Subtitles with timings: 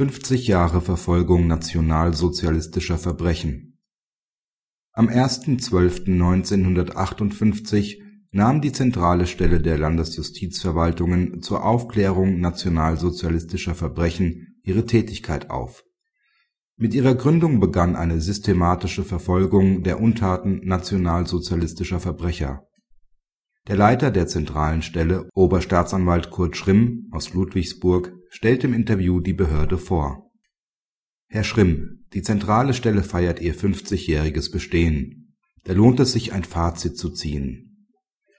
[0.00, 3.78] 50 Jahre Verfolgung nationalsozialistischer Verbrechen
[4.92, 7.98] Am 1.12.1958
[8.30, 15.84] nahm die zentrale Stelle der Landesjustizverwaltungen zur Aufklärung nationalsozialistischer Verbrechen ihre Tätigkeit auf.
[16.78, 22.66] Mit ihrer Gründung begann eine systematische Verfolgung der Untaten nationalsozialistischer Verbrecher.
[23.68, 29.76] Der Leiter der zentralen Stelle, Oberstaatsanwalt Kurt Schrimm aus Ludwigsburg stellt im Interview die Behörde
[29.76, 30.30] vor.
[31.28, 35.36] Herr Schrimm, die zentrale Stelle feiert ihr 50-jähriges Bestehen.
[35.64, 37.88] Da lohnt es sich, ein Fazit zu ziehen.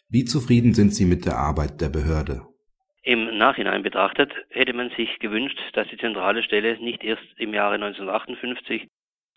[0.10, 2.42] Wie zufrieden sind Sie mit der Arbeit der Behörde?
[3.04, 7.76] Im Nachhinein betrachtet hätte man sich gewünscht, dass die zentrale Stelle nicht erst im Jahre
[7.76, 8.88] 1958,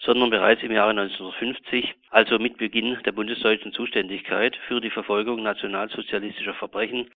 [0.01, 6.55] sondern bereits im Jahre 1950, also mit Beginn der bundesdeutschen Zuständigkeit für die Verfolgung nationalsozialistischer
[6.55, 7.11] Verbrechen,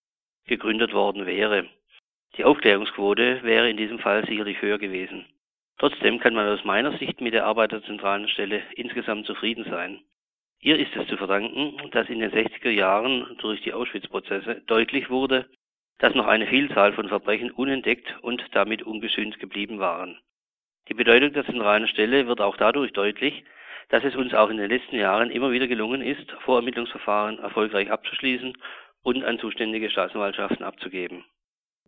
[0.47, 1.67] gegründet worden wäre.
[2.37, 5.25] Die Aufklärungsquote wäre in diesem Fall sicherlich höher gewesen.
[5.77, 10.01] Trotzdem kann man aus meiner Sicht mit der Arbeit der zentralen Stelle insgesamt zufrieden sein.
[10.61, 15.49] Ihr ist es zu verdanken, dass in den 60er Jahren durch die Auschwitz-Prozesse deutlich wurde,
[15.99, 20.17] dass noch eine Vielzahl von Verbrechen unentdeckt und damit ungesühnt geblieben waren.
[20.89, 23.43] Die Bedeutung der zentralen Stelle wird auch dadurch deutlich,
[23.89, 28.57] dass es uns auch in den letzten Jahren immer wieder gelungen ist, Vorermittlungsverfahren erfolgreich abzuschließen
[29.03, 31.23] und an zuständige Staatsanwaltschaften abzugeben.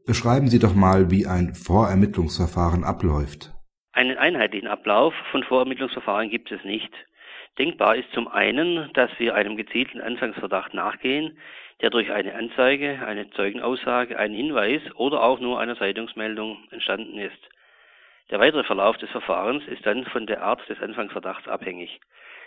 [0.08, 3.52] Beschreiben Sie doch mal, wie ein Vorermittlungsverfahren abläuft.
[3.94, 6.92] Einen einheitlichen Ablauf von Vorermittlungsverfahren gibt es nicht.
[7.60, 11.38] Denkbar ist zum einen, dass wir einem gezielten Anfangsverdacht nachgehen,
[11.82, 17.50] der durch eine Anzeige, eine Zeugenaussage, einen Hinweis oder auch nur einer Zeitungsmeldung entstanden ist.
[18.32, 22.00] Der weitere Verlauf des Verfahrens ist dann von der Art des Anfangsverdachts abhängig.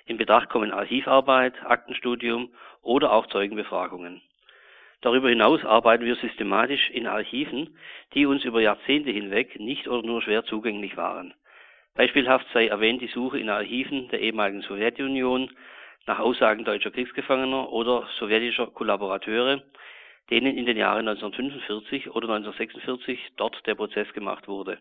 [0.07, 2.51] In Betracht kommen Archivarbeit, Aktenstudium
[2.83, 4.23] oder auch Zeugenbefragungen.
[5.05, 7.77] Darüber hinaus arbeiten wir systematisch in Archiven,
[8.15, 11.35] die uns über Jahrzehnte hinweg nicht oder nur schwer zugänglich waren.
[11.95, 15.51] Beispielhaft sei erwähnt die Suche in Archiven der ehemaligen Sowjetunion
[16.07, 19.63] nach Aussagen deutscher Kriegsgefangener oder sowjetischer Kollaborateure,
[20.31, 24.79] denen in den Jahren 1945 oder 1946 dort der Prozess gemacht wurde.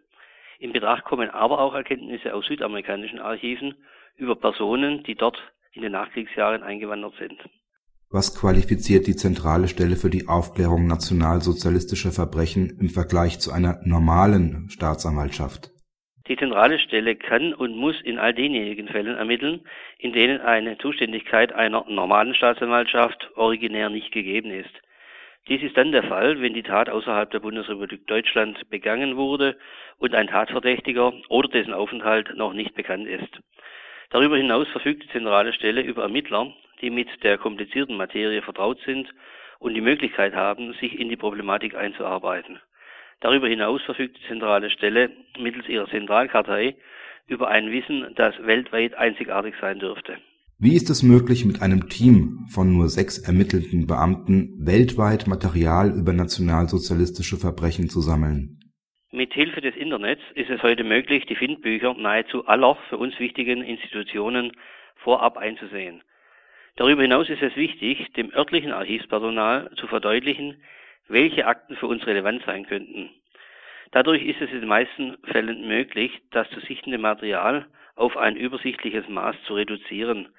[0.58, 3.76] In Betracht kommen aber auch Erkenntnisse aus südamerikanischen Archiven
[4.16, 5.38] über Personen, die dort
[5.74, 7.44] in den Nachkriegsjahren eingewandert sind.
[8.16, 14.70] Was qualifiziert die zentrale Stelle für die Aufklärung nationalsozialistischer Verbrechen im Vergleich zu einer normalen
[14.70, 15.72] Staatsanwaltschaft?
[16.28, 19.62] Die zentrale Stelle kann und muss in all denjenigen Fällen ermitteln,
[19.98, 24.76] in denen eine Zuständigkeit einer normalen Staatsanwaltschaft originär nicht gegeben ist.
[25.50, 29.58] Dies ist dann der Fall, wenn die Tat außerhalb der Bundesrepublik Deutschland begangen wurde
[29.98, 33.40] und ein Tatverdächtiger oder dessen Aufenthalt noch nicht bekannt ist.
[34.12, 39.08] Darüber hinaus verfügt die zentrale Stelle über Ermittler, die mit der komplizierten Materie vertraut sind
[39.60, 42.60] und die Möglichkeit haben, sich in die Problematik einzuarbeiten.
[43.22, 46.76] Darüber hinaus verfügt die zentrale Stelle mittels ihrer Zentralkartei
[47.28, 50.18] über ein Wissen, das weltweit einzigartig sein dürfte.
[50.60, 56.14] Wie ist es möglich, mit einem Team von nur sechs ermittelten Beamten weltweit Material über
[56.14, 58.60] nationalsozialistische Verbrechen zu sammeln?
[59.12, 63.64] Mit Hilfe des Internets ist es heute möglich, die Findbücher nahezu aller für uns wichtigen
[63.64, 64.52] Institutionen
[64.96, 66.02] vorab einzusehen.
[66.76, 70.64] Darüber hinaus ist es wichtig, dem örtlichen Archivspersonal zu verdeutlichen,
[71.08, 73.12] welche Akten für uns relevant sein könnten.
[73.92, 79.08] Dadurch ist es in den meisten Fällen möglich, das zu sichtende Material auf ein übersichtliches
[79.08, 80.30] Maß zu reduzieren.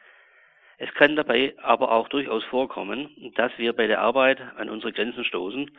[0.78, 5.24] Es kann dabei aber auch durchaus vorkommen, dass wir bei der Arbeit an unsere Grenzen
[5.24, 5.70] stoßen,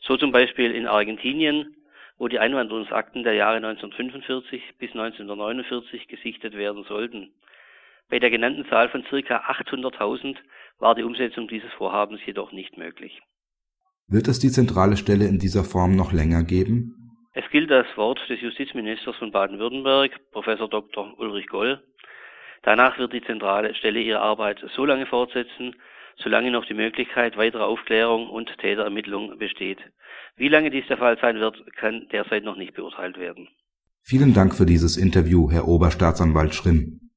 [0.00, 1.76] so zum Beispiel in Argentinien,
[2.16, 7.30] wo die Einwanderungsakten der Jahre 1945 bis 1949 gesichtet werden sollten.
[8.10, 10.36] Bei der genannten Zahl von circa 800.000
[10.78, 13.20] war die Umsetzung dieses Vorhabens jedoch nicht möglich.
[14.06, 16.94] Wird es die zentrale Stelle in dieser Form noch länger geben?
[17.34, 21.18] Es gilt das Wort des Justizministers von Baden-Württemberg, Professor Dr.
[21.18, 21.82] Ulrich Goll.
[22.62, 25.76] Danach wird die zentrale Stelle ihre Arbeit so lange fortsetzen,
[26.16, 29.78] solange noch die Möglichkeit weiterer Aufklärung und Täterermittlung besteht.
[30.36, 33.48] Wie lange dies der Fall sein wird, kann derzeit noch nicht beurteilt werden.
[34.02, 37.07] Vielen Dank für dieses Interview, Herr Oberstaatsanwalt Schrimm.